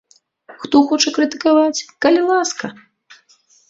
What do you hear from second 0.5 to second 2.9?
Хто хоча крытыкаваць, калі ласка!